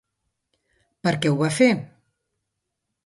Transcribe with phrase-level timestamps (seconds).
[1.07, 1.69] Per què ho va fer?